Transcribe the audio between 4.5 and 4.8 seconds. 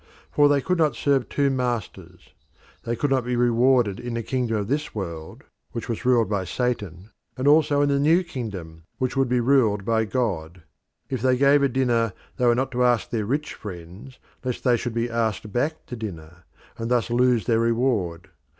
of